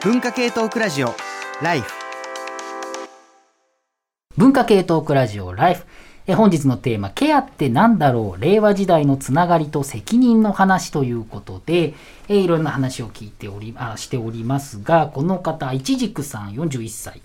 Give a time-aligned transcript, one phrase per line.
[0.00, 1.12] 文化系トークラジオ
[1.60, 1.90] ライフ。
[4.36, 5.84] 文化系トークラジオライフ。
[6.28, 8.40] え本日のテーマ「ケアってなんだろう？
[8.40, 11.94] 令和時代のつながりと責任の話」ということで
[12.28, 17.20] えいろんな話を聞いておりあしておりますがこの方いちじくさん41歳。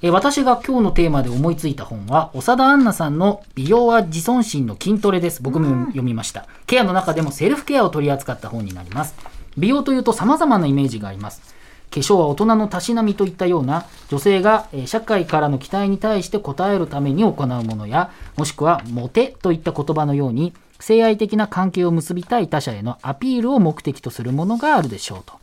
[0.00, 5.42] え私が今日のテーマで思いついた本は長田杏奈さんの「美容は自尊心の筋トレ」です。
[5.42, 6.46] 僕も読みました。
[6.68, 9.16] ケアの中でもセルフケアを取り扱った本になります。
[9.56, 11.53] 美容というと様々なイメージがあります
[11.94, 25.34] 化粧は大人のたしなみといったような女性が社会からの期待に対して応えるために行うものやもしくはモテといった言葉のように性愛的な関係を結びたい他者へのアピールを目的とするものがあるでしょうと。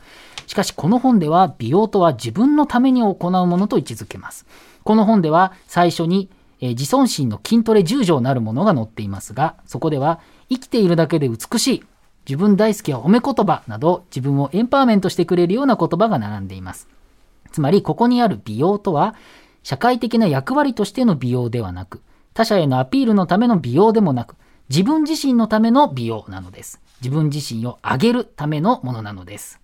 [0.46, 4.44] しかしこの本では美容とは自分のために行うものと位置づけます。
[4.84, 6.28] この本では最初に
[6.60, 11.84] え自尊心の筋トレ10条なるものが載っていますがそこでは生きているだけで美しい
[12.28, 16.88] 自分大好きは褒め言葉など自分をエンパワーメントしてくれるような言葉が並んでいます。
[17.50, 19.14] つまりここにある美容とは
[19.62, 22.00] 社会的な役割としての美容ではなく
[22.34, 24.36] 他者へのアピールのための美容でもなく
[24.68, 26.80] 自分自身のための美容なのです。
[27.00, 29.60] 自分自身を上げるためのものなのです。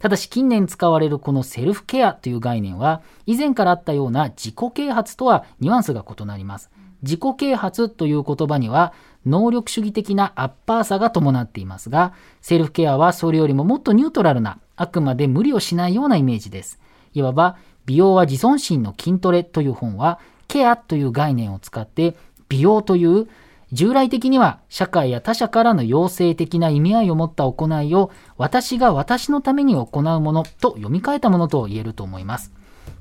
[0.00, 6.70] ただし近年使われるこのセルフケアという概念は以前からあったような自己啓発とはニュアンスが異なります。
[7.02, 8.92] 自己啓発という言葉には
[9.26, 16.80] 能力主義的なアッパーさが伴っていますがセルフケアはそれよりももっとニュートラルなあくまで無理をしないようなイメージです。
[17.12, 22.16] いわば美容は自尊心の筋トレという本はケアという概念を使って
[22.48, 23.28] 美容という
[23.72, 32.52] 従来的には社会や他者からの要請的な意味合いを持った行いを私が私のために行うものと読み替えたものと言えると思います。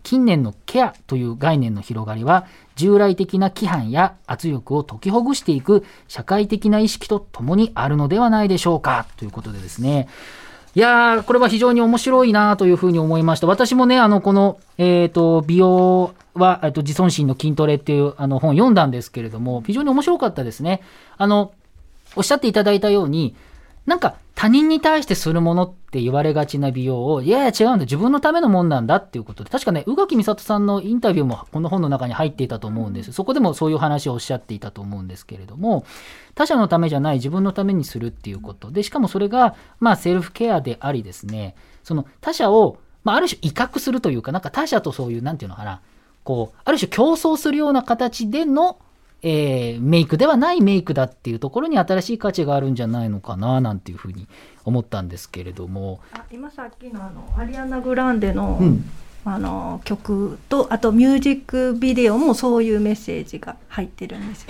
[0.04, 10.08] 近年のケアという概念の広がりは従来的な規範や圧力を解きほぐしていく社会的な意識とともにあるのではないでしょうかということでですね
[10.76, 13.48] いやー、これは非常に面白いなというふうに思いました。
[13.48, 20.82] 私もね、あの、この、えっ、と、美容は、えっと、自尊心の筋トレっていうあの本を読んだんですけれども、非常に面白かったですね。
[21.18, 21.54] あの、
[22.16, 23.36] おっしゃっていただいたように、
[23.86, 33.12] なんか他人に対してするものって言われがちな美容を、いやいや違うんだ、自分のためのもんなんだっていうことで、確かね、宇垣美里さんのインタビューもこの本の中に入っていたと思うんです。
[33.12, 35.86] そこでもそういう話をおっしゃっていたと思うんですけれども、
[36.36, 45.82] 他者のためじゃない自分のためにするっていうことで、しかもそれが、まあ、セルフケアでありですね、その他者を、まあ、ある種威嚇するというか、なんか他者とそういう、なんていうのかな、
[46.24, 48.80] こう、ある種競争するような形での、
[49.22, 54.28] えーメイクではないメイクだっていうところに新しい価値があるんじゃないのかななんていうふうに
[54.66, 58.90] 思ったんですけれども、あ今さっきのあのアリアナ・グランデの,、うん
[59.26, 64.50] あの曲とあとミュージックビデオもそういうメッセージが入ってるんですよ。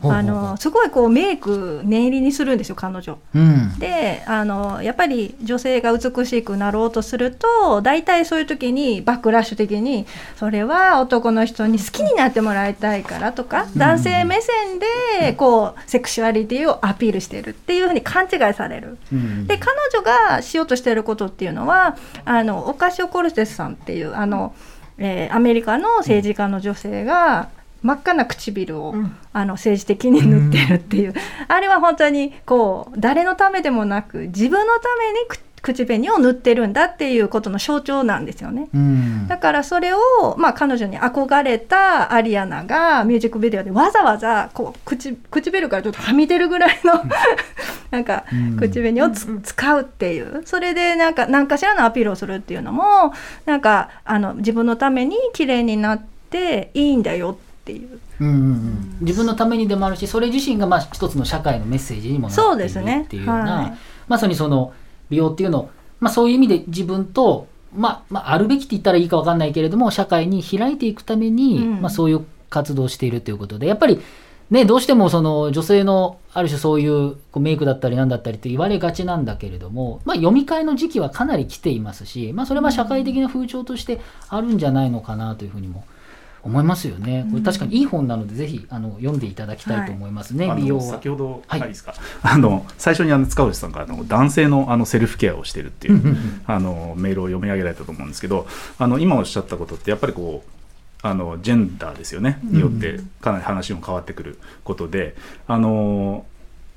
[0.00, 3.18] あのすごいこうメイク念入りにするんですよ彼女。
[3.34, 14.78] うんであのやっぱり女性が美しくなろうとすると大体そういう時にバックラッシュ的にそれは男の人に好きになってもらいたいからとか、男性目線
[15.22, 18.98] でこうセクシュアリティをアピールしてるっていうふうに勘違いされる。
[19.12, 24.54] うんで彼女がしようとしていることっていうのはあのオカシオ・コルテスさんっていうあの、
[24.98, 27.50] えーアメリカの政治家の女性が
[27.82, 28.94] 真っ赤な唇を、
[29.32, 31.14] あの政治的に塗ってるっていう、
[31.46, 38.68] あれは本当にこう誰のためでもなく自分のためにく口紅を塗ってるんだっていうことの象徴なんですよね。
[38.74, 39.26] うん。
[39.28, 39.98] だからそれを、
[40.36, 47.02] まあ、彼女に憧れたアリアナがミュージックビデオでわざわざこう口唇からちょっとはみ出るぐらいの
[47.90, 48.56] なんかうん。
[48.56, 50.42] 口紅をつ使うっていう。
[50.44, 53.12] それでなんか何かしらのアピールをするっていうのも
[53.46, 57.98] なんかあの自分のために綺麗になっていいんだよっていう。
[58.20, 58.96] うんうんうん。
[59.00, 63.72] 自分のためにでもあるしそれ自身がまあ一つの社会のメッセージにもなそうっていですねるっていうような、はい。
[64.08, 64.72] まさにその
[65.10, 65.70] 美容っていうのを、
[66.00, 71.80] まあ、そういう意味で自分と、まあまあ、あるべきって言ったらいいか分かんないけれども社会に開いていくために、うん。
[71.80, 74.00] まあ、そういう活動をしているということでやっぱり
[74.50, 84.00] ね、どうしてもその女性のある種そういうこうメイクだったりなんだったりって言われがちなんだけれども、まあ、読み替えの時期はかなり来ていますし、まあ、それは社会的な風潮として
[84.30, 85.97] あるんじゃないのかなというふうにも思います
[86.88, 87.26] よね。
[87.30, 90.82] これ確かにいい本なのでぜひあの読んでいただきたいと思いますね、美容は。
[90.84, 91.60] 先ほど、はい。
[91.60, 91.94] い、いですか？
[92.22, 96.16] あの最初にあの塚越さんがあの男性のあのセルフケアをしてるっていう、
[96.46, 98.46] あのメールを読み上げられたと思うんですけど
[98.78, 100.50] あの今おっしゃったことってやっぱりこう
[101.06, 102.38] あのジェンダーですよね。
[102.42, 105.14] によってかなり話も変わってくることで、
[105.46, 106.24] あの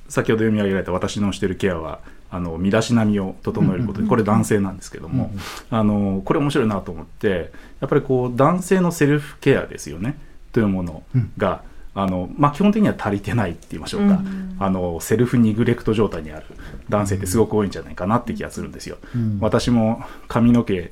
[0.10, 2.00] 先ほど読み上げられた私のしてるケアは
[2.32, 5.32] あの身だしなみを整えることでこれ男性なんですけども、
[5.70, 7.52] あのこれ面白いなと思って
[7.82, 10.18] やっぱりこう男性のセルフケアですよね。
[10.54, 11.04] というもの
[11.38, 11.64] が、
[11.94, 14.22] あのまあ、基本的には足りてないって言いましょうか、
[14.60, 16.46] あのセルフニグレクト状態にある
[16.90, 18.98] 男性ってすごく多いんじゃないかなって気がするんですよ。
[19.16, 19.38] うん。
[19.42, 20.92] 私も髪の毛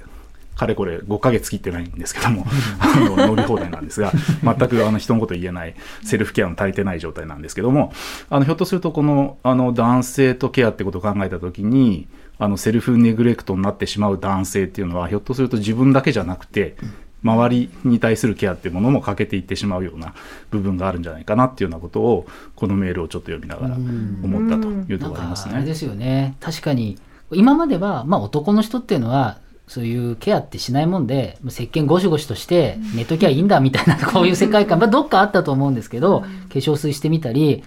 [0.59, 2.45] かれこれ5ヶ月切ってないんですけども
[2.79, 4.11] あの乗り放題なんですが
[4.43, 7.93] 全くあの人のこと言えないセルフケアの足りてない状態なんですけども
[8.29, 12.07] あのひょっとするとこのあの男性とケアってことを考えた時に
[12.37, 16.75] あのセルフネグレクトになってしまう男性っていうのはひょっとすると自分だけじゃなくて
[17.23, 20.13] 周りに対するケアっていうものも欠けていってしまうような
[20.51, 25.55] 部分があるんじゃないかなっていうようなことをこのメールをちょっと読みながら思ったというところがありますね。
[25.55, 26.35] あれですよね。
[26.39, 26.97] 確かに
[27.31, 29.37] 今までは、まあ、男の人っていうのは
[29.69, 37.63] そういうケアってしないもんで石鹸ゴシゴシとして寝ときゃいいんだみたいな こういう世界観、まあ、どっかあったと思うんですけど、化粧水してみたり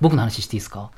[0.00, 0.90] 僕の話していいですか？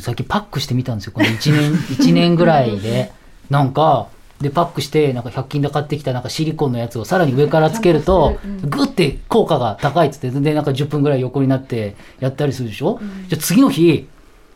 [0.00, 3.12] さっきパックしてみたんですよこの1年 ,1 年ぐらいで。
[3.50, 4.08] なんか
[4.42, 14.06] でパックしてなんか100均で買ってきたなんかシリコンのやつをさらに上からつけるとグッて効果が高いっつってでなんか10分ぐらい横になってやったりするでしょ、じゃあ次の日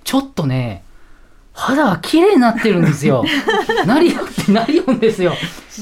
[0.05, 0.83] ちょっとね
[1.53, 3.25] 肌が綺麗になってるんですよ。
[3.87, 5.33] なりよってなりよんですよ。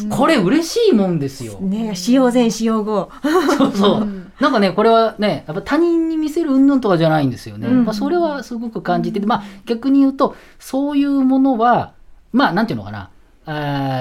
[0.09, 1.59] これ嬉しいもんですよ。
[1.61, 3.09] ね使用前使用後
[3.57, 4.09] そうそう。
[4.41, 7.69] なんかね、これはね、やっぱ他人に見せる云々とかじゃないんですよね。
[7.69, 11.93] まあ、それはすごく感じてて、まあ逆に言うと、そういうものは、
[12.33, 13.11] まあなんていうのかな、
[13.47, 13.51] あ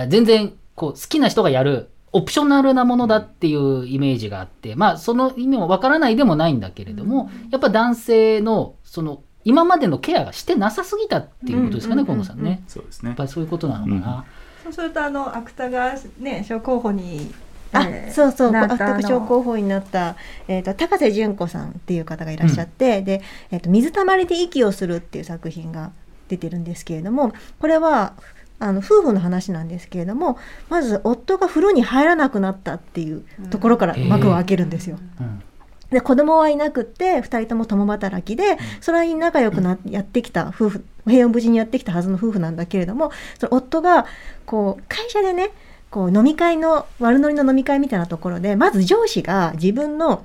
[0.05, 12.63] ー全然こう好きな人がやるオプショナルなものだっていうイメージがあって、まあその意味もわからないでもないんだけれども、やっぱ男性のその今までのケアがしてなさすぎたっていうことですかね、うん河野さんね。
[12.67, 13.09] そうですね。
[13.09, 14.25] やっぱりそういうことなのかな。
[14.63, 17.33] そうするとあの芥川ね賞候補に
[17.71, 20.15] あ、えーそうそうなった芥川賞候補になった、
[20.47, 23.21] えー、と高瀬純子さんっていう方がいらっしゃって、で、
[23.51, 25.91] えーと「水たまりで息をする」っていう作品が
[26.27, 28.13] 出てるんですけれどもこれは
[28.59, 30.37] あの夫婦の話なんですけれども
[30.69, 34.97] まず夫が風呂に入らなくなったっていうところから幕を開けるんですよ。
[35.19, 35.41] うん
[35.91, 44.05] で子供はいなくって2人とも共働きでそれに仲良くなやってきた夫婦平穏無事にやってきたはずの夫婦なんだけれどもその夫が
[44.45, 45.51] こう会社でね
[45.89, 50.23] こう飲み会の悪ノリの飲み会みたいなところでまず上司が自分の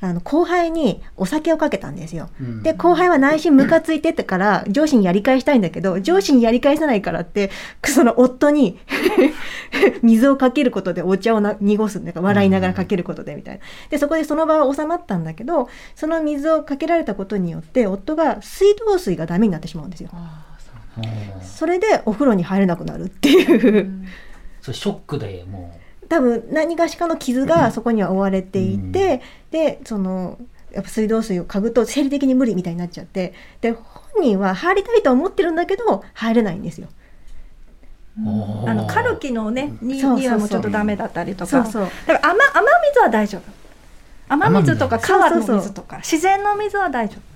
[0.00, 2.28] あの後輩にお酒をかけたんですよ。
[2.40, 7.50] うんで後輩は内心ムカついててから上司にやり返したいんだけど上司にやり返さないからって
[7.84, 8.78] その夫に
[10.02, 13.60] 水をかけることでお茶をな濁すんだから笑いながらかけることでみたいな。
[13.90, 20.10] でそこでその場は収まったんだけどその水をかけられたことによって夫が水道水がダメになってしまうんですよ。
[20.12, 20.46] うん
[21.42, 24.06] それでお風呂に入れなくなるっていう。
[24.62, 25.75] それショックでも
[26.08, 30.38] 多分何がしかの傷がそこには負われていて、でその
[30.72, 36.88] やっぱ水道水を嗅ぐと生理的に無理みたいになっちゃってで本人は入りたいと思ってるんだけど入れないんですよ。
[38.18, 41.64] あのカルキのねににはもうちょっとダメだったりとか。
[41.64, 41.88] そうそう。
[42.06, 43.42] だから雨雨水は大丈夫。
[44.28, 47.35] 雨水とか川の水とか自然の水は大丈夫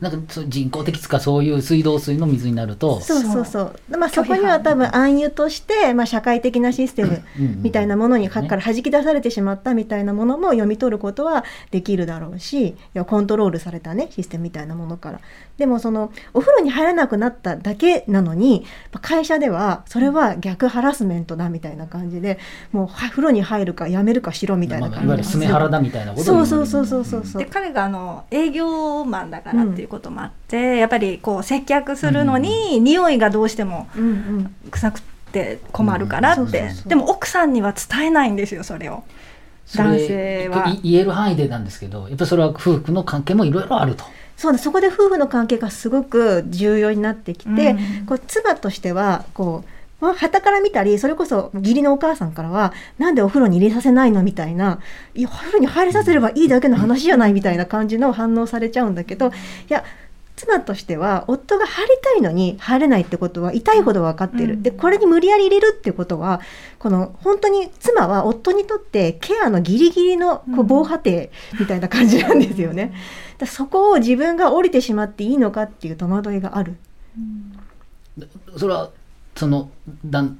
[0.00, 3.98] なんかそう人工的つかそういう水道水の水になると、そうそうそう。
[3.98, 15.20] まあそこには多分暗喩として、まあ、社会的なシステムみたいなものにかから弾き出されてしまったみたいなものも読み取ることはできるだろうしいやコントロールされたねシステムみたいなものから。
[15.58, 18.64] でもそのお風呂に入らなくなっただけなのに
[19.02, 22.38] 会社ではそれは逆ハラスメントだみたいな感じで
[22.72, 27.44] もうは風呂に入るかやめるかしろみたいなまあ感じいわゆるスメハラだみたいなことそうにそうそうそうそうそう。
[27.44, 33.88] で彼があの営業マンだからっていうこともあって、やっぱりこう接客するのに匂いがどうしても
[34.70, 35.02] 臭く
[35.32, 39.02] て困るからって、でも奥さんには伝えないんですよそれを。
[39.76, 40.70] 男性は。
[40.70, 44.04] い言える範囲でなんですけどやっぱりそれは夫婦の関係もいろいろあると。
[44.36, 48.06] そうだそこで夫婦の関係がすごく重要になってきて、うん。
[48.06, 54.80] こう妻としてはこうはたから見たりそれこそ義理のお母さんからはなんでお風呂に入れさせないのみたいな
[55.14, 59.32] いやお風呂に入れさせればいいだけの話じゃないみたいな感じの反応されちゃうんだけどい
[59.68, 59.84] や
[60.40, 66.40] 妻としては夫が入りたいのに入れないってことは痛いほど分かってる、うんでこれに無理やり入れるってことは
[66.78, 72.94] この本当に妻は夫にとってケアのギリギリのこううん防波堤みたいな感じなんですよね。
[73.38, 76.76] だそこを自分が降りてしまっていいのかっていう戸惑いがある。
[78.56, 78.90] それは
[79.40, 79.70] その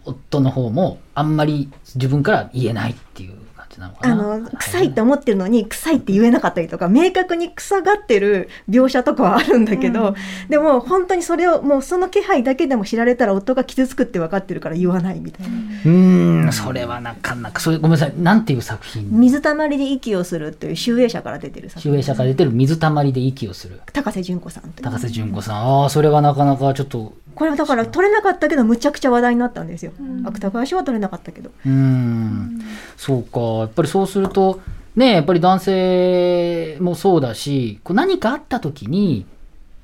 [0.04, 4.38] 夫の方もあんまり自分から言えないっていう感じなのかあな。
[4.38, 10.14] の臭いって思ってるのに臭いって言えなかったりとか明確に臭がってる描写とかはあるんだけど、うん。
[10.48, 15.52] でも本当にそれをもうその気配だけでも知られたら夫が傷つくって分かってるから言わないみたいな。
[15.52, 16.52] うーん。
[16.52, 18.12] それはなかなかそれごめんなさい。
[18.16, 19.08] なんていう作品？
[19.10, 23.80] 水たまりで息をするっていう集英社から出てる作集英社から出てる水たまりで息をする。
[23.92, 25.56] 高瀬純子さん高瀬純子さん。
[25.56, 30.26] ああそれはなかなかちょっとこれはだから取れなかったけどむちゃくちゃ話題になったんですよ、うん。
[30.26, 31.50] 芥川賞は取れなかったけど。
[31.66, 32.60] うーん。
[32.96, 33.40] そうか。
[33.40, 34.60] やっぱりそうすると
[34.96, 39.26] ねやっぱり男性もそうだしこう何かあった時に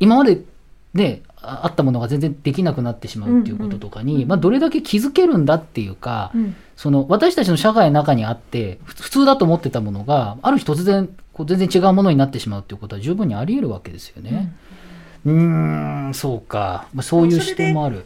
[0.01, 0.41] 今まで
[0.95, 6.57] ねああったものが全然できなくなってしまうっていうこととかに、まあ、どれだけ気づけるんだっていうか、うん。
[6.77, 14.53] その私たちの社会の中にあってふ普通だと思ってたものがある日突然こう全然違うものになってしまうっていうことは十分にあり得るわけですよね。
[15.25, 18.05] うーんそうか、まあ、そういう視点もある。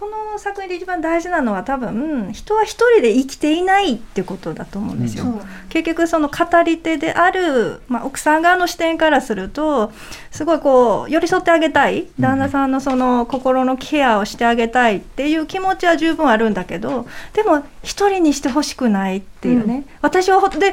[0.00, 5.24] この作品で一番大事なのは多分人は一人で生きていないってことだと思うんですよ。
[5.68, 9.92] 結局その語り手である、まあ、奥さん側の視点からすると
[10.30, 20.72] すごいこう寄り添ってあげたい旦那さんのその心のケアをしてあげたいっていう気持ちは十分あるんだけどでも一人にしてほしくないっていうね、私はほでや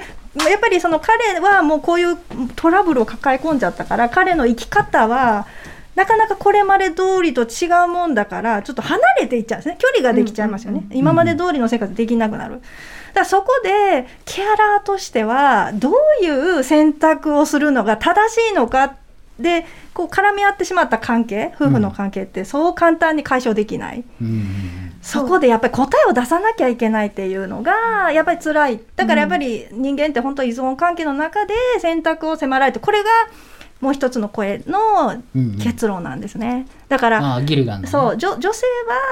[0.56, 2.18] っぱりその彼はもうこういう
[2.56, 5.48] トラブルを抱え込んじゃったから彼の生き方は
[5.98, 9.78] なかなかこれまで通りと違うもんだからちょっと離れていっちゃうんですね。
[9.80, 12.54] 距離ができちゃいますよね、今まで通りの生活できなくなる。
[12.54, 18.96] だからそこでケアラーとしてはどういう選択をするのが正しいのか
[19.40, 24.94] でこう絡み合ってしまった関係夫婦の関係ってそう簡単に解消できない、うん。
[25.02, 28.80] そこでやっぱり答えを出さなきゃいけないっていうのがやっぱり辛い。
[28.96, 33.10] だからやっぱり人間って本当依存関係の中で選択を迫られてこれが
[33.82, 35.22] もう一つの声の
[35.64, 36.68] 結論なんですね。
[36.90, 38.66] だからああギルガンの、ね、そう女女性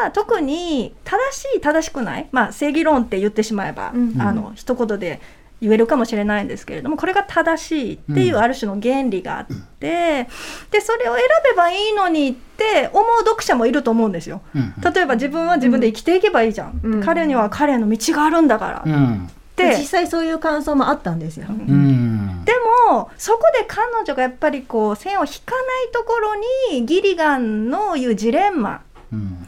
[0.03, 4.21] は特に正しい正しくない、まあ、正義論って言ってしまえば、うん。
[4.21, 5.21] あの一言で
[5.61, 9.47] 言えるかもしれないんですけれどもこれが正しいっていうある種の原理があっ
[9.79, 10.27] て、
[10.69, 14.41] でそれを選べばいいのにって思う読者もいると思うんですよ。
[14.55, 17.03] うん例えば自分は自分で生きていけばいいじゃん、うん。
[17.03, 21.47] 彼には彼の道があるんだから、っうんて実際そういう感想もあったんですよ。
[21.49, 22.43] うん。
[22.45, 22.53] で
[22.89, 26.35] もそこで彼女がやっぱりこう線を引かないところ
[26.73, 28.81] にギリガンのいうジレンマ。
[29.11, 29.47] うん。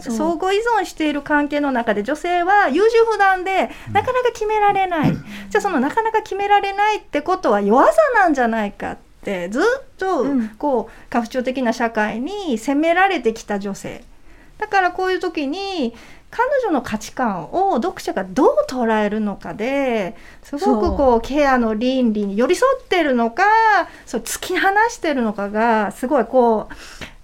[0.00, 9.62] 相互依存している関係の中で女性は優柔不断でなかなか決められない、じゃあそのなかなか決められないってことは弱さなんじゃないかってずっ
[9.98, 10.48] とうん。
[10.56, 14.02] こう家父長的な社会に責められてきた女性。
[14.56, 15.94] だからこういう時に
[16.30, 23.44] 彼女の価値観を読者がどう捉えるのかですごくこうケアの倫理に寄り添ってるのか
[24.04, 26.74] そう突き放してるのかがすごいこう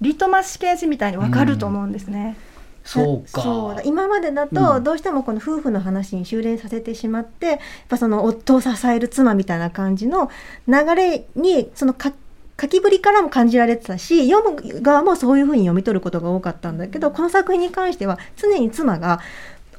[0.00, 2.36] リトマス試験紙みたいに分かると思うんですね。
[2.84, 3.42] そうか。
[3.42, 3.74] そう。
[3.76, 4.48] だ今までだうん。
[4.48, 10.30] とどうしてもこの夫婦の話に修練させてしまって、やっぱその夫を支える妻みたいな感じの
[10.66, 12.12] 流れにそのか
[12.62, 19.20] 書きぶりからも感じられてたし読む側もそういうふうに読み取ることが多かったんだけどこの作品に関しては常に妻が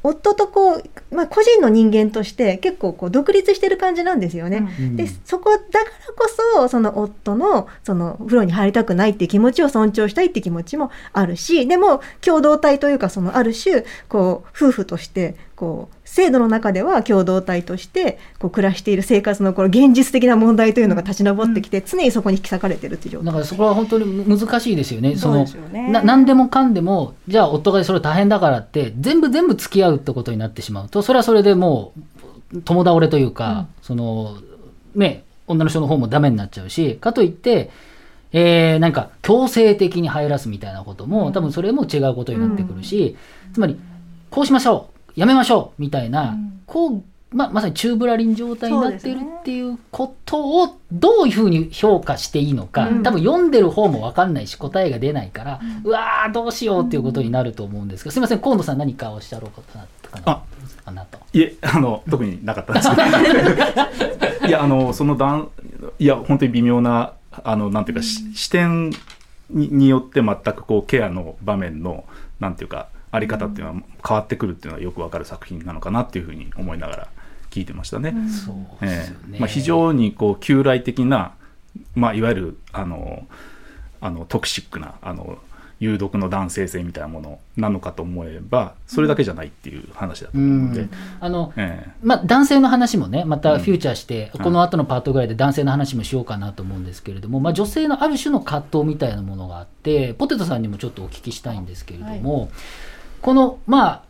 [0.03, 4.67] 夫とこう、まあ、個人の人間として結構こう独立してる感じなんですよね。
[4.77, 4.95] うん。
[4.97, 23.13] でそこだからこそその夫のその風呂に入りたくないっていう気持ちを尊重したいって気持ちもあるしでも共同体というかそのある種こう夫婦としてこう制度の中では共同体としてこう暮らしている生活のこの現実的な問題というのが立ち上ってきて、常にそこに引き裂かれてるっていう。
[23.13, 25.15] 状態だからそこは本当に難しいですよね。
[25.15, 25.89] そのね。
[25.91, 31.93] な何でもかんでもじゃあ夫がそれ大変だからって全部全部付き合うってことになってしまうとそれはそれでも
[32.53, 34.37] う共倒れというか、その
[34.93, 37.71] ね女の人の方もダメになっちゃうしかといって、
[38.33, 43.17] えーなんか強制的に入らすみたいなことも、多分それも違うことになってくるし、
[43.51, 43.79] つまり
[44.29, 46.61] こうしましょうやめましょうみたいな、うん。
[46.65, 53.03] こうままさに宙ぶらりん状態になっているっていうことをどういうふうに評価していいのか、うん。
[53.03, 60.43] 多分読んでる方も分かんないし答えが出ないから、うわーどうしようっていうことになると思うんですけどすみません河野さん何かおっしゃろうかなかなあ
[60.83, 61.19] かなと。
[61.33, 62.89] いえあの特になかったです。
[64.47, 65.49] いやあのその段
[65.99, 68.91] いや本当に微妙なあのなんていうか、し視点
[69.49, 72.03] にによって全くこうケアの場面の
[72.39, 77.07] なんていうかあり方っていうのは変わってくるっていうのはよくわかる作品なのかなっていうふうに思いながら
[77.51, 78.15] 聞いてましたね。
[78.27, 79.33] そうですよね。
[79.33, 79.39] ええ。
[79.39, 81.33] まあ、非常にこう旧来的な、
[81.93, 83.27] まあ、いわゆるあの
[84.01, 85.37] あのトクシックなあの
[85.79, 90.89] 有毒の男性性みたいなものなのかと思えばそれだけじゃないっていう話だと思うので、うん。
[91.19, 94.43] あのえまあ、男性の話もねまたフューチャーして、うん。
[94.43, 102.49] この後のパートぐらいで男性の話もしようかなと思うんですけれども、まあ、女性のある種の葛藤みたいなものがあってポテトさんにもちょっとお聞きしたいんですけれども、
[103.23, 104.03] このま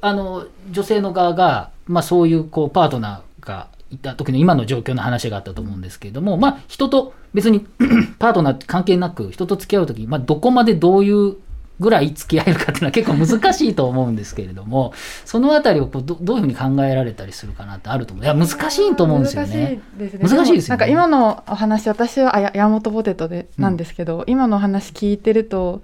[0.00, 7.60] ああの女性の側が、まあ、そういうこうパートナーがいた時の今の状況の話があったと思うんですけれども、まあ、人と別に
[8.18, 11.36] パートナー関係なく人と付き合う時に、まあ、どこまでどういう
[11.78, 14.92] ぐらい付き合えるかっていうのは結構難しいと思うんですけれども
[15.24, 19.48] そのあたりをこうどどういうふうに考えられたりするかなってあると思ういや難しいと思うんですよね。
[19.48, 20.28] 難しいですね。
[20.28, 25.82] 難しいですよねもなんか今のお話、私はあや山本ポテトでなんですけど、今のお話聞いてると、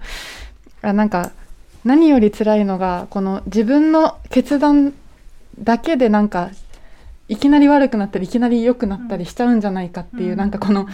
[0.81, 1.31] あなんか
[1.83, 4.93] 何より辛いのがこの自分の決断
[5.59, 6.51] だけでなんか
[7.27, 10.37] いきなり悪くなったりいきなり良くなったりしちゃうんじゃないかっていう、うん。
[10.37, 10.87] なんかこの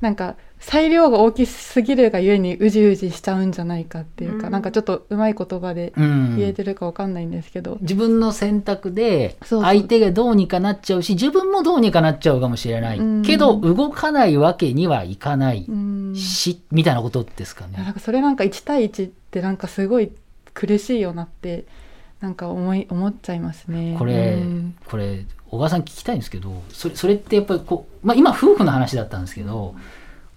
[0.00, 4.52] なんか裁量が大きすぎるがゆえにうじうじしちゃうんじゃないかっていうか、うん。
[4.52, 6.36] なんかちょっとうまい言葉でうん。
[6.36, 13.22] 言えてるかわかんないんですけど、自分の選択で相手がどうにかなっちゃうし自分もどうにかなっちゃうかもしれない、うん。
[13.22, 15.64] けど動かないわけにはいかない。
[15.66, 16.14] うん。
[16.14, 17.92] し、みたいなことですかいやなんね。
[17.94, 20.12] かそれなんか1対1ってなんかすごい
[20.52, 21.64] 苦しいよなって
[22.20, 23.96] なんか思い思っちゃいますね。
[23.98, 24.74] これ、うん。
[24.86, 29.74] これ小川さん聞きたいんですけどそれそれってやっぱりこう、まあ、今夫婦の話だったんですけど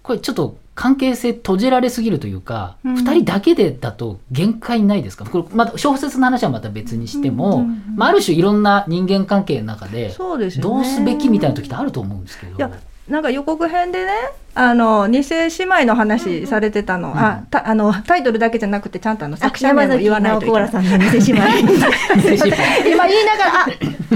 [0.04, 2.94] これちょっと関係性閉じられすぎるというか、うん。
[2.94, 5.24] 2人だけでだと限界ないですか？
[5.24, 7.82] これまた小説の話はまた別にしても、うんうんうん。
[7.96, 10.70] まあ、ある種いろんな人間関係の中でそうですよね。
[10.70, 12.56] どうすべきみたいな時ってあると思うんですけど。
[12.56, 12.70] いや
[13.08, 14.12] なんか予告編でね
[14.56, 21.74] あの二世姉妹の話されてたの,、あたあのタイトルだけじゃなくてちゃんとあの作者名も言わないといけない直子らさんの店姉妹。
[22.88, 23.66] 今言いながらあ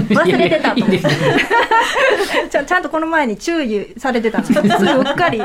[0.09, 0.75] 忘れてたと。
[0.75, 1.01] 思っていい
[2.49, 4.47] ちゃ ちゃんとこの前に注意されてたの。
[4.47, 5.41] にすぐうっかり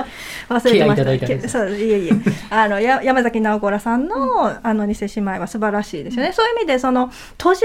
[0.48, 1.48] 忘れてまケアいただいたんです。
[1.48, 2.12] したそういえいえ。
[2.50, 7.62] あのや山崎直子らさんの、あの偽姉妹は素晴らしいですよね、そういう意味でその閉じ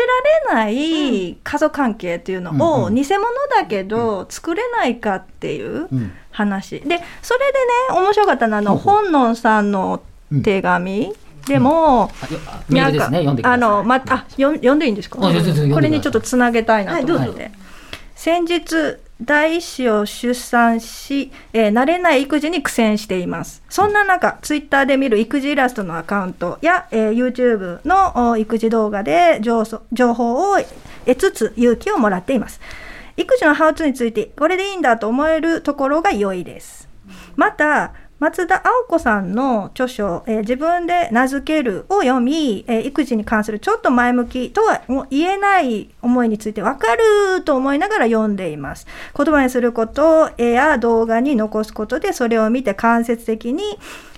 [0.50, 2.96] られない家族関係っていうのを、うんうん。
[2.96, 3.22] 偽物
[3.56, 7.60] だけど作れないかっていううん話でそれで
[7.94, 10.02] ね面白かったのはあの本能さんの
[10.44, 11.14] 手紙
[11.48, 13.58] でも、あよあメールですね読んでください。
[13.58, 15.18] あの、ま、あ、よん読んでいいんですか？
[15.20, 17.42] これにちょっとつなげたいなと思って。
[17.44, 17.52] はい
[18.20, 23.64] 先日、第一子を出産し、えー慣れない育児に苦戦しています。
[23.70, 30.58] そんな中、ツイッターで見る育児イラストのアカウントや、えー YouTube のお育児動画で情報情報を
[31.06, 32.60] 得つつ勇気をもらっています。
[33.20, 36.88] 育児のハウツーについて、これでいいんだと思えるところが良いです。
[37.36, 48.88] また松田青子さんの著書、えー自分で名付けるを読み、えー育児に関するちょっと前向きとは言えない思いについて分かると思いながら読んでいます。
[49.18, 53.64] 言葉にすること、絵や動画に残すことでそれを見て間接的に、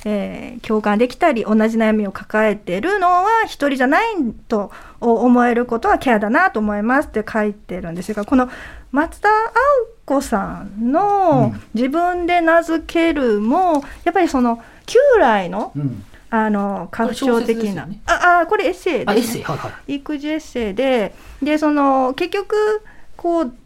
[0.05, 4.15] えー共感できたり同じ悩みを抱えているのは一人じゃない
[4.47, 8.49] と思えることはケアだなと思いますって書いてるんですがこの
[8.91, 16.03] 松田青子さんの自分で名付けるも、やっぱりその旧来のうん。
[16.33, 18.01] あの家父長的な、ね。
[18.05, 19.37] ああこれエッセイです。
[19.85, 20.73] 育児エッセイ。
[20.73, 22.81] ででその結局
[23.17, 23.57] こううん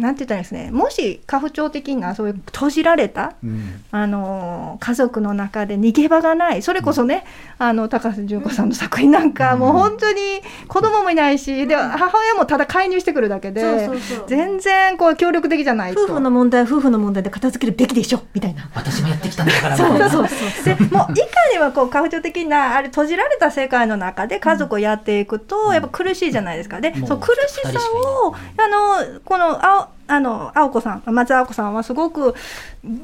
[0.00, 0.70] なんて言ったらいいですね。
[0.72, 3.84] もし家父長的なそういう閉じられたうん。
[3.92, 7.24] あの家族の中で逃げ場がないそれこそね、
[7.58, 10.18] あの高瀬純子さんの作品なんか、もう本当に
[10.66, 13.88] 子供もいないしで母親もただ介入してくるだけで
[14.26, 16.02] 全然こう協力的じゃないと。
[16.02, 18.68] 夫婦の問題は夫婦の問題で片付けるべきでしょみたいな。
[18.74, 19.76] 私もやってきたんだから。
[19.76, 26.80] そうみたいなそうそうでもういかにもこう家父的なあれ閉じられた世界の中で家族をやっていくとやっぱ苦しいじゃないですか。
[26.80, 27.78] でその苦しさ
[28.24, 32.34] をあのこの青あの青子さん松青子さんはすごく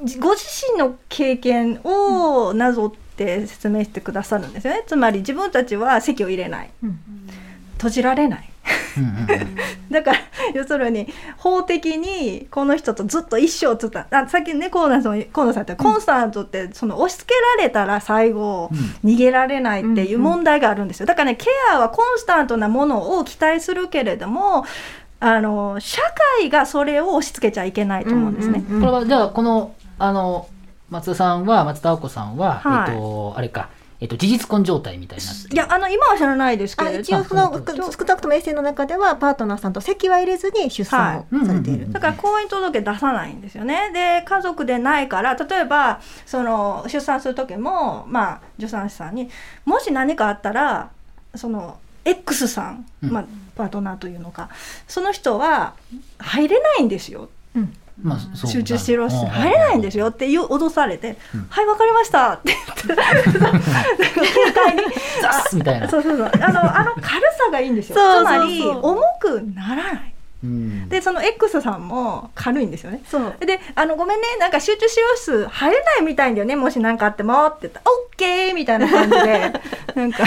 [0.04, 4.84] じご自身の経験をなぞって説明してくださるんですよね。
[4.86, 6.98] つまり自分たちは籍を入れない、うん。
[7.74, 8.50] 閉じられない。
[8.98, 9.56] うんうんうん。
[9.90, 10.18] だから
[10.54, 18.70] 要するに法的にこの人とずっと一生つったあさっきね河野さん河野さんってコンスタントってその押し付けられたら最後
[19.04, 21.06] 逃げられないっていう問題があるんですよ。
[21.06, 24.64] だからねケアはコンスタントなものを期待するけれども
[25.18, 26.02] あの社
[26.38, 28.64] 会がそれを押し付けちゃいけないと思うんですね。
[28.68, 30.48] うんこれはじゃあこのあの
[30.90, 32.90] 松田さんは松田青子さんは、はい。
[32.90, 35.54] えっとあれか、えっと事実婚状態みたいになってる。
[35.54, 36.90] いやあの今は知らないですけど。
[36.90, 37.64] 一応そのあそう。
[37.64, 41.78] 少なくともエッセイの中ではパートナーさんと籍は入れずに出産をされている。
[41.78, 41.92] はいうんうんうん。
[41.92, 43.90] だから婚姻届出さないんですよね。
[43.92, 49.30] で家族でないから例えばその出産する時もまあ助産師さんに
[49.64, 50.90] もし何かあったら
[51.34, 53.10] その X さん、うん。
[53.10, 53.24] まあ、
[53.56, 54.50] パートナーというのか
[54.86, 55.74] その人は
[56.18, 57.28] 入れないんですよ。
[58.02, 59.28] まあそう集中してるしうん。
[59.28, 61.46] 入れないんですよっていう脅されて「うん。
[61.48, 62.54] はいわかりました」って
[62.86, 62.96] 言って。
[65.64, 65.88] たいな。
[65.88, 66.30] そうそうそう。
[66.40, 67.96] あのあの軽さがいいんですよ。
[67.96, 68.34] そうそうそう。
[68.34, 70.12] つまり重くならない。
[70.44, 70.88] うん。
[70.88, 73.02] でその X さんも軽いんですよね。
[73.08, 73.34] そう。
[73.40, 76.54] であのごめんねなんか集中治療室入れないみたいんだよね。
[76.54, 77.46] もし何かあっても。
[77.46, 79.52] って言ったら「オッケー!」みたいな感じで。
[79.94, 80.24] なんか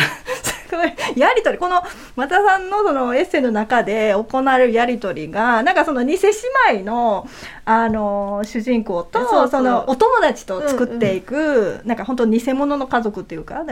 [1.16, 1.82] やり取りこの
[2.16, 6.30] 松田さんのそのエッセイの中で行われるやり取りがなんかその偽姉
[6.80, 7.28] 妹の
[7.66, 13.64] あの主人公とそのお友達と作っていく、なんか本当偽物の家族っていうか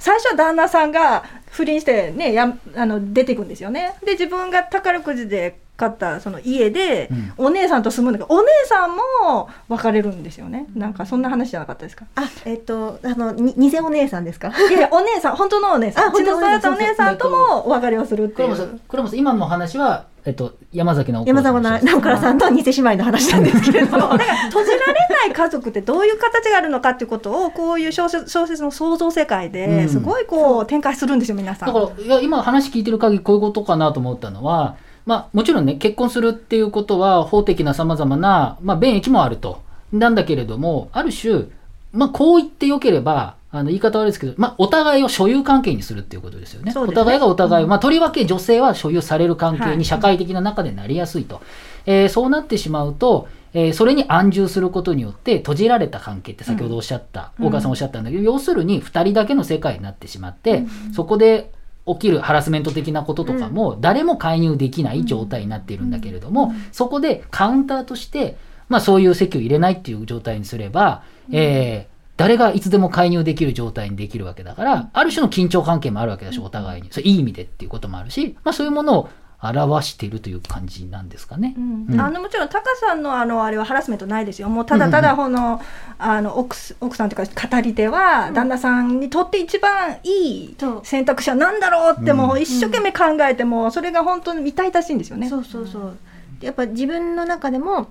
[0.00, 3.94] 最初は旦那さんが不倫してねやあの出ていくんですよね。
[4.04, 7.08] で自分が宝くじでかったその家で
[7.38, 7.46] うん。
[7.46, 10.66] お姉さんと住むんだけど、お姉さんも別れるんですよね。
[10.74, 12.06] なんかそんな話じゃなかったですか？
[12.16, 14.48] あえっとあのに偽お姉さんですか？
[14.48, 16.08] いやいやお姉さん本当のお姉さん。
[16.08, 16.76] あ本当のお姉さん。
[16.76, 18.80] 血の育ったお姉さんともお別れをするっていう。
[18.88, 23.96] 黒本さん今の話は、えっと、山崎直子山沢直倉さんと偽姉妹の話なんですけれど。
[23.98, 29.52] もだから閉じられない家族ってどういう形があるのかっていうことをこういう小説小説の想像世界うん。
[29.52, 31.72] ですごいこう展開するんですよ皆さん。
[31.72, 39.64] だからいや今話聞いてる限りこういうことかなと思ったのは、まあ、もちろんね結婚するっていうことは法的なさまざまな、まあ、便益もあると。
[39.92, 41.44] なんだけれどもある種、
[41.92, 46.74] まあ、こう言ってよければあの言い方悪いですけど、まあ、お互いを所有関係にするっていうことですよね。
[46.74, 46.80] ね。
[46.80, 49.78] お互いがお互いを、まあ、とりわけ女性は所有される関係はい。
[49.78, 51.40] に社会的な中でなりやすいと、
[51.86, 61.52] えーそうなってしまうと、えーそれに安住することによって閉じられた関係って先ほどおっしゃった、うん大川さんおっしゃったんだけど、要するに2人だけの世界になってしまって、そこで
[61.86, 68.36] 起きるハラスメント的なこととかも誰も介入できない状態になっているんだけれども、そこでカウンターとして、
[68.68, 76.88] まあ、そういう席を入れないっていう状態にすれば、えー誰がいつでも介入できる状態にできるわけだから、ある種の緊張関係もあるわけだし、お互いに。
[76.90, 79.08] それいい意味でっていうこともあるし、まあ、そういうものを
[79.40, 81.54] 表しているという感じなんですかね。
[81.56, 81.86] うん。
[81.90, 82.00] うん。
[82.00, 84.48] あのもちろんタカさんのあのあれはハラスメントないですよ。
[84.48, 85.60] もうただただこの,、
[85.98, 95.28] あの奥す奥さんというか語り手は旦那さんにとって一番いい選択肢は何だろうってもうう一生懸命考えてもそれが本当に痛々しいんですよね。
[95.28, 95.96] そうそうそう。
[96.40, 97.88] やっぱ自分の中でも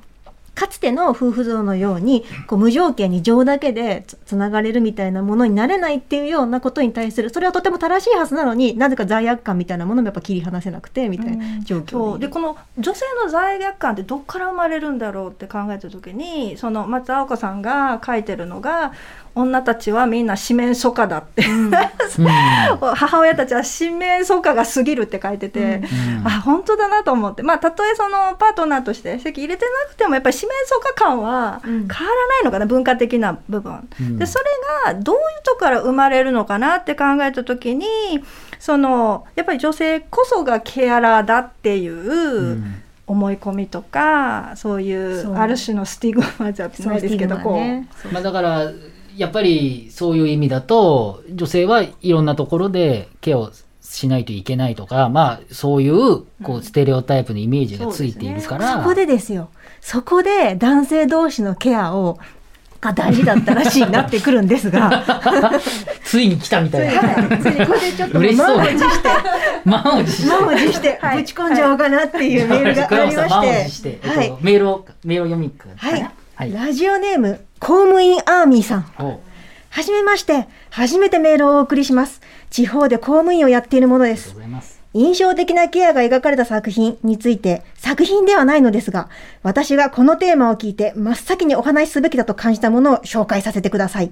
[0.56, 18.94] かつての夫婦像のようにこう無条件に情だけでつつながれるみたいなものになれないっていうようなことに対するそれはとても正しいはずなのになぜか罪悪感みたいなものもやっぱ切り離せなくてみたいな状況でこの女性の罪悪感ってどっから生まれるんだろうって考えた時にその松青子さんが書いてるのが
[19.36, 21.72] 女たちはみんな四面楚歌だって、 うん。
[22.96, 25.82] 母親たちは四面楚歌が過ぎるって書いてて、
[26.22, 26.28] うん。
[26.28, 27.44] あ本当だなと思って。
[27.44, 31.96] まあたとえそのパートナーとして籍入れてなくてもやっぱり四面楚歌感は変わらうんな
[32.42, 33.88] いのかな、文化的な部分。
[34.00, 34.18] うん。
[34.18, 34.46] でそれ
[34.86, 37.86] がどういうとこから生まれるのかなって考えた時に
[38.60, 42.82] そのやっぱり女性こそがケアラーだっていううん。
[43.08, 47.88] 思い込みとかそういうある種のスティグマじゃないですけどこう、ね。
[48.12, 48.72] まあ、だから
[49.18, 53.52] やっぱりそういう意味だと女性はいろんなところでケアを
[53.82, 59.50] しないといけないとか、まあ、そういうこうステレオタイプのイメージがついているから、そこでですよ。
[59.80, 62.18] そこで男性同士のケアを
[62.86, 65.04] が大事だったらしいなってくるんですが。
[66.04, 67.02] ついに来たみたいな。
[67.02, 67.42] はい。
[67.42, 69.10] ついにこれでちょっと満を持して。
[69.66, 70.30] 満を持して。
[70.30, 71.00] 満を持して。
[71.02, 71.18] はい。
[71.18, 73.28] ぶち込んじゃおうかなっていうメールがありま
[73.68, 74.00] して。
[74.04, 74.34] はい。
[74.42, 76.52] メールを、メールを読みくださいはい、はい。
[76.52, 78.92] ラジオネーム公務員アーミーさん。
[79.00, 79.22] お
[79.70, 82.22] はじめまして初めてメールをお送りします。
[82.50, 84.36] 地方で公務員をやっているものです。
[84.94, 89.10] 印象的なケアが描かれた作品について作品ではないのですが
[89.44, 94.12] 私がこのテーマを聞いて真っ先にお話しすべきだと感じたものを紹介させてください。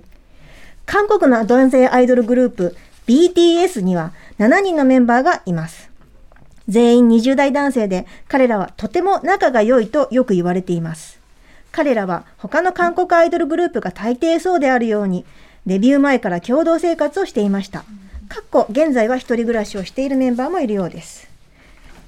[0.86, 2.76] 韓国の男性アイドルグループ
[3.08, 5.92] BTS には7人のメンバーがいます。
[6.70, 11.23] 全員20代男性で彼らはとても仲が良いとよく言われています
[11.74, 15.26] 彼らは他の韓国アイドルグループが大抵そうであるように
[15.66, 17.80] デビュー前から共同生活をしていました。
[18.30, 21.28] かっこ現在は一人暮らしをしているメンバーもいるようです。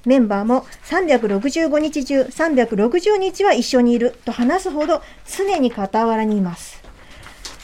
[0.04, 6.80] メンバーも365日中360日は一緒にいると話すほど常に傍らにいます。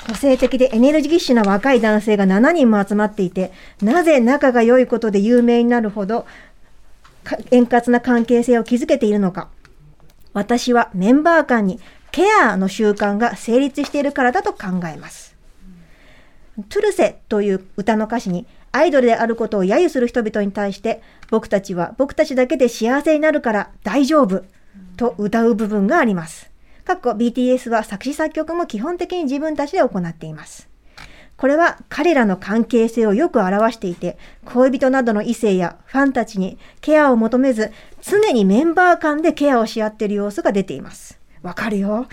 [0.08, 6.26] 個性的でエネルギッシュな若い男性が7人も集まっていてなぜ仲が良いことで有名になるほど
[7.52, 9.48] 円滑な関係性を築けているのか。
[10.32, 15.36] 私はメンバー間にケアの習慣が成立しているからだと考えます。
[16.68, 24.44] トゥルセという歌の歌詞にアイドルであることを揶揄する人々に対して僕たちは僕たちだけで幸せになるから大丈夫
[24.96, 26.50] と歌う部分があります。
[26.84, 30.71] かっこ BTS は作詞作曲も基本的に自分たちで行っています。
[31.42, 41.18] これは彼らの関係性をよく表していて、恋人などの異性やファンたちにケアを求めず、常にメンバー間でケアをし合っている様子が出ています。
[41.42, 42.07] わかるよ。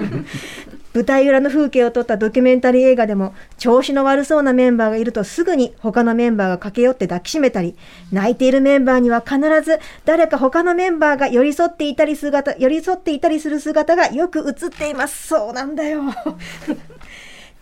[0.92, 7.74] 舞台裏の風景を撮ったドキュメンタリー映画でも、調子の悪そうなメンバーがいるとすぐに他のメンバーが駆け寄って抱きしめたり、
[8.12, 15.28] 泣いているメンバーには必ず誰か他のメンバーが寄り添っていたり姿、寄り添っていたりする姿がよく映っています。
[15.28, 16.02] そうなんだよ。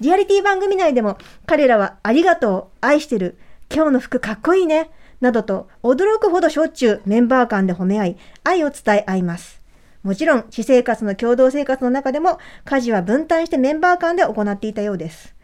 [0.00, 3.36] リアリティ番組内でも彼らはありがとう、愛してる、
[3.72, 9.60] 今日の服かっこいいね、などと驚くほどしょっちゅうメンバー間で褒め合い、愛を伝え合います。
[10.02, 15.34] もちろん、私生活の共同生活の中でも家事は分担してメンバー間で行っていたようです。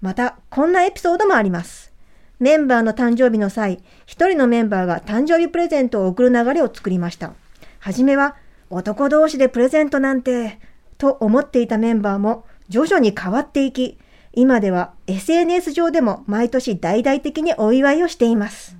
[0.00, 1.92] また、こんなエピソードもあります。
[2.38, 7.32] メンバーの誕生日の際、一人のメンバーが誕生日プレゼントを贈る流れを作りました。
[7.80, 8.36] はじめは、
[8.70, 10.58] 男同士でプレゼントなんて、
[10.98, 13.98] と思っていたメンバーも徐々に変わっていき、
[14.32, 18.76] 今では SNS 上でも毎年大々的にお祝いをしています。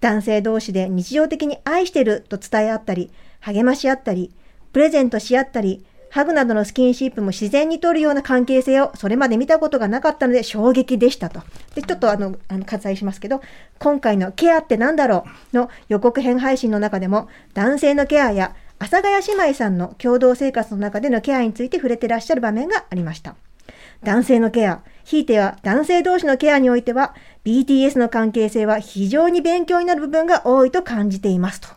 [0.00, 4.32] 男性同士で日常的に愛してると伝え合ったり、励まし合ったり、
[4.72, 11.40] プレゼントし合ったり、ハグなどのスキンシップも自然に取るような関係性をそれまで見たことがなかったので衝撃でしたと。
[11.74, 13.40] で、ちょっとあの、あの割愛しますけど、
[13.78, 23.36] 今回のケアってなんだろうの予告編配信の中でも、男性のケアや阿佐ヶ谷姉妹さんの共同生活の中でのケアについて触れてらっしゃる場面がありました。
[24.02, 27.14] 男性のケア、ひいては男性同士のケアにおいては、
[27.44, 31.68] BTS の関係性は非常に勉強になる部分が多いと感じていますと。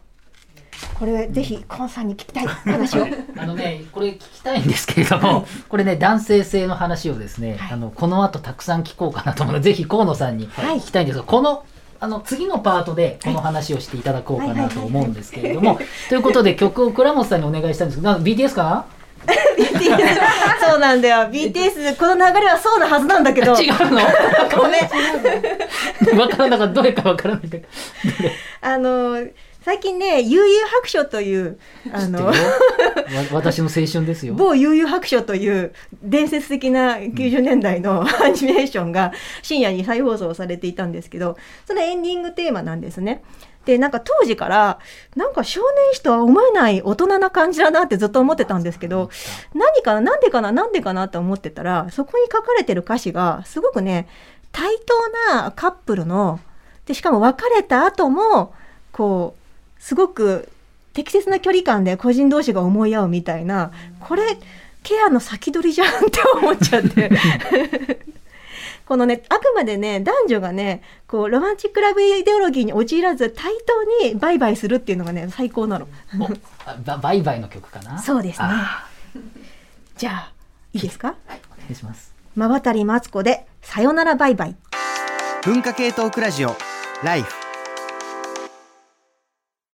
[0.95, 3.05] これ、ぜひ、コンさんに聞きたい話を。
[3.37, 11.65] あのね、これ聞きたいんですけれども、これね、男性性の話をですね、はいあの、この後たくさん聞こうかなと思うので、ぜひ河野さんにはい聞きたいんですが、この、
[11.99, 15.79] あの、次のパートでこの話をしていただこうかなと思うんですけれども、
[16.09, 18.85] ということで曲を倉本さんにお願いしたいんですけど、 な BTS か？
[19.25, 19.33] な
[20.69, 21.17] そうなんだよ。
[21.31, 23.53] BTS、この流れはそうなはずなんだけど。
[23.59, 23.99] 違うの？
[24.55, 24.79] ごめ
[26.15, 26.19] ん。
[26.19, 26.73] わからなかった。
[26.73, 27.67] どれかわからないけど。
[28.61, 29.17] あの、
[29.65, 31.57] 最近ね、悠々白書という、
[31.91, 32.31] あの、
[33.33, 34.35] 私の青春ですよ。
[34.35, 35.73] 某悠々白書という
[36.03, 43.23] 伝説的な90年代のアニメーションが深夜に再放送されていたんですけど、そのエンディングテーマなんですね。
[43.65, 44.77] で、なんか当時から、
[45.15, 49.09] なんか少年誌とは思えない大人な感じだなってずっと思ってたんですけど、
[49.55, 54.07] 何かな、なんでかな、なんでかなって思ってたら、そこに書かれてる歌詞が、すごくね、
[54.51, 54.75] 対
[55.31, 56.39] 等なカップルの、
[56.85, 58.53] で、しかも別れた後も、
[58.91, 59.44] こう、
[59.85, 60.49] すごく
[60.93, 64.23] 適切な距離感で個人同士が思い合うみたいな、これ、
[64.81, 67.11] ケアの先取りじゃんって思っちゃって。
[68.87, 73.53] このね、あくまでね、男女がね、こう、ロマンチックラブイデオロギーに陥らず、対
[74.01, 75.87] 等にバイバイするっていうのがね、最高なの。
[76.19, 76.25] お
[76.65, 78.01] あババイバイの曲かな？
[78.01, 78.87] そうですねあ
[79.97, 80.31] じゃあ、
[80.73, 81.09] いいですか？
[81.09, 82.11] ーはい、お願いします。
[82.35, 84.55] まばたりマツコで、さよならバイバイ。
[85.43, 86.55] 文化系トークラジオ
[87.03, 87.44] ライフ